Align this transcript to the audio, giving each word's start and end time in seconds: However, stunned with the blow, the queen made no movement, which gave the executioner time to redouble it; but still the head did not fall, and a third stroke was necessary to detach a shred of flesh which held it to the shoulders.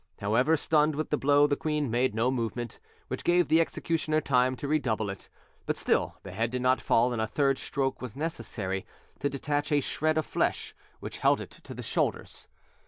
However, 0.17 0.57
stunned 0.57 0.95
with 0.95 1.11
the 1.11 1.17
blow, 1.17 1.45
the 1.45 1.55
queen 1.55 1.91
made 1.91 2.15
no 2.15 2.31
movement, 2.31 2.79
which 3.07 3.23
gave 3.23 3.47
the 3.49 3.61
executioner 3.61 4.19
time 4.19 4.55
to 4.55 4.67
redouble 4.67 5.11
it; 5.11 5.29
but 5.67 5.77
still 5.77 6.15
the 6.23 6.31
head 6.31 6.49
did 6.49 6.63
not 6.63 6.81
fall, 6.81 7.13
and 7.13 7.21
a 7.21 7.27
third 7.27 7.59
stroke 7.59 8.01
was 8.01 8.15
necessary 8.15 8.83
to 9.19 9.29
detach 9.29 9.71
a 9.71 9.79
shred 9.79 10.17
of 10.17 10.25
flesh 10.25 10.73
which 11.01 11.19
held 11.19 11.39
it 11.39 11.51
to 11.51 11.75
the 11.75 11.83
shoulders. 11.83 12.47